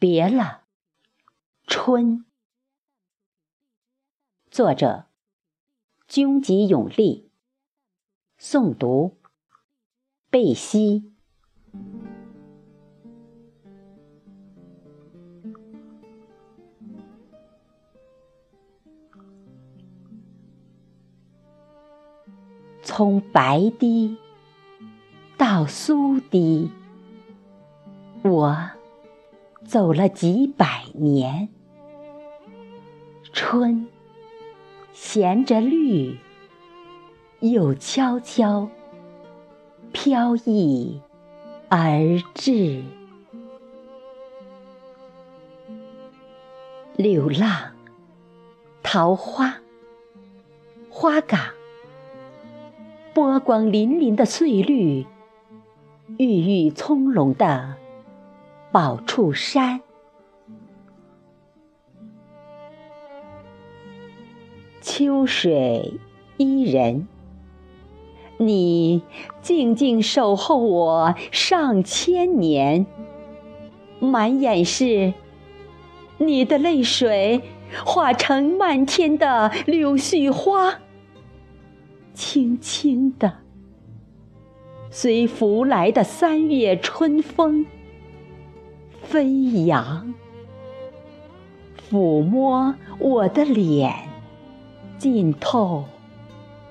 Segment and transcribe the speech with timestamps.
[0.00, 0.62] 别了，
[1.66, 2.24] 春。
[4.48, 5.06] 作者：
[6.06, 7.32] 军吉永利。
[8.38, 9.16] 诵读：
[10.30, 11.12] 贝西。
[22.84, 24.16] 从白堤
[25.36, 26.70] 到苏堤，
[28.22, 28.77] 我。
[29.68, 31.50] 走了几百年，
[33.34, 33.86] 春
[34.94, 36.16] 衔着绿，
[37.40, 38.70] 又悄悄
[39.92, 41.02] 飘逸
[41.68, 42.82] 而至。
[46.96, 47.74] 柳浪，
[48.82, 49.58] 桃花，
[50.88, 51.40] 花岗，
[53.12, 55.04] 波光粼粼的翠绿，
[56.16, 57.76] 郁郁葱茏的。
[58.70, 59.80] 宝处山，
[64.82, 65.94] 秋水
[66.36, 67.08] 伊人，
[68.36, 69.02] 你
[69.40, 72.84] 静静守候我上千年，
[74.00, 75.14] 满眼是
[76.18, 77.40] 你的泪水，
[77.86, 80.80] 化成漫天的柳絮花，
[82.12, 83.38] 轻轻的
[84.90, 87.64] 随拂来的三月春风。
[89.02, 90.14] 飞扬，
[91.90, 94.08] 抚摸我的脸，
[94.98, 95.84] 浸透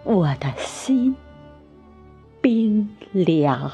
[0.04, 1.16] 我的心，
[2.42, 3.72] 冰凉。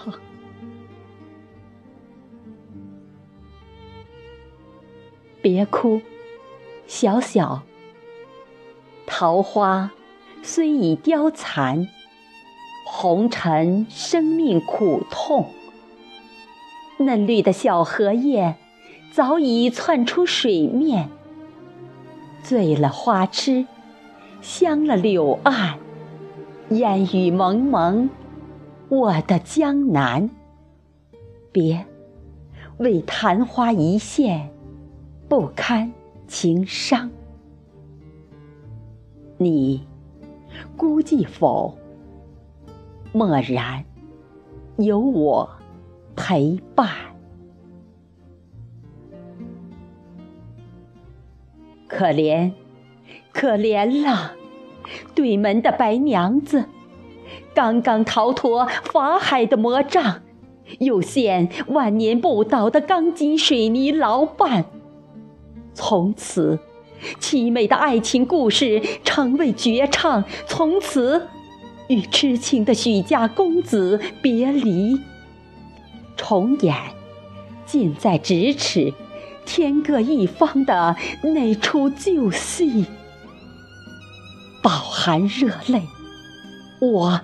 [5.42, 6.02] 别哭，
[6.88, 7.64] 小小
[9.06, 9.92] 桃花
[10.42, 11.90] 虽已凋残，
[12.86, 15.50] 红尘生命苦痛。
[17.00, 18.56] 嫩绿的小荷叶
[19.12, 21.10] 早已窜出水面，
[22.44, 23.66] 醉了花痴，
[24.42, 25.78] 香了柳岸，
[26.70, 28.10] 烟雨蒙蒙，
[28.90, 30.30] 我的江南。
[31.52, 31.86] 别
[32.78, 34.50] 为昙花一现，
[35.30, 35.92] 不堪
[36.28, 37.10] 情伤。
[39.38, 39.86] 你
[40.78, 41.78] 孤寂否？
[43.12, 43.86] 默然，
[44.78, 45.50] 有我。
[46.16, 46.90] 陪伴，
[51.88, 52.52] 可怜，
[53.32, 54.34] 可怜了！
[55.16, 56.66] 对门的白娘子，
[57.54, 60.22] 刚刚逃脱法海的魔杖，
[60.80, 64.66] 又现万年不倒的钢筋水泥牢伴。
[65.74, 66.60] 从此，
[67.20, 70.24] 凄美的爱情故事成为绝唱。
[70.46, 71.28] 从此，
[71.88, 75.00] 与痴情的许家公子别离。
[76.26, 76.74] 重演，
[77.66, 78.94] 近在咫尺，
[79.46, 82.86] 天各一方的那出旧戏，
[84.64, 85.84] 饱含热泪。
[86.80, 87.20] 我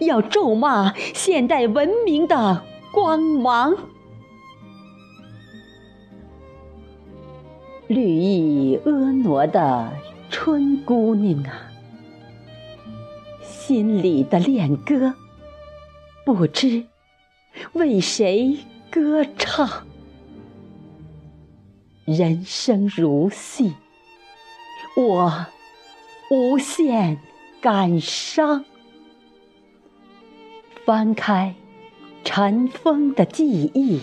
[0.00, 3.76] 要咒骂现代文明的光芒。
[7.88, 9.92] 绿意婀娜的
[10.30, 11.70] 春姑娘啊，
[13.42, 15.12] 心里的恋歌，
[16.24, 16.89] 不知。
[17.72, 18.58] 为谁
[18.90, 19.86] 歌唱？
[22.04, 23.74] 人生如戏，
[24.96, 25.46] 我
[26.30, 27.20] 无限
[27.60, 28.64] 感伤。
[30.84, 31.54] 翻开
[32.24, 34.00] 尘封的记忆，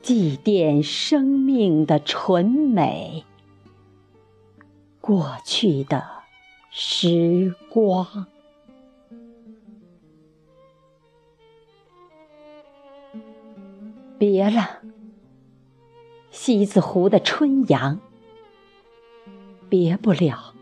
[0.00, 3.24] 祭奠生命的纯美。
[5.00, 6.02] 过去的
[6.70, 8.26] 时光。
[14.20, 14.82] 别了，
[16.30, 17.98] 西子湖的春阳，
[19.70, 20.52] 别不了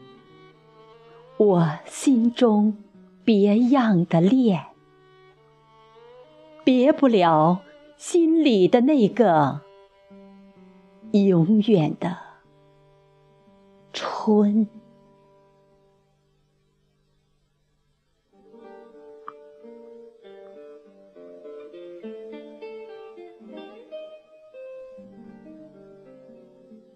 [1.38, 2.76] 我心中
[3.24, 4.66] 别样的恋，
[6.62, 7.62] 别不了
[7.96, 9.62] 心里的那个
[11.10, 12.16] 永远的
[13.92, 14.68] 春。